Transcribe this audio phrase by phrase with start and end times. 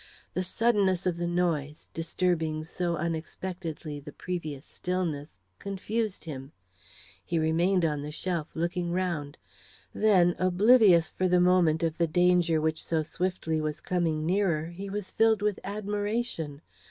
[0.33, 6.53] The suddenness of the noise, disturbing so unexpectedly the previous stillness, confused him.
[7.23, 9.37] He remained on the shelf, looking round.
[9.93, 14.89] Then, oblivious for the moment of the danger which so swiftly was coming nearer, he
[14.89, 16.63] was filled with admiration.